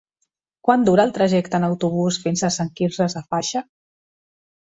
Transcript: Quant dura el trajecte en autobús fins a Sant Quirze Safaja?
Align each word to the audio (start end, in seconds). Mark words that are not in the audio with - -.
Quant 0.67 0.85
dura 0.87 1.03
el 1.09 1.13
trajecte 1.17 1.59
en 1.63 1.67
autobús 1.67 2.17
fins 2.25 2.43
a 2.43 2.51
Sant 2.57 2.73
Quirze 2.81 3.09
Safaja? 3.17 3.65